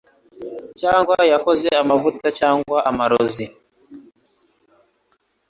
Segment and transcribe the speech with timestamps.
[0.79, 3.45] cyangwa yakoze amavuta cyangwa amarozi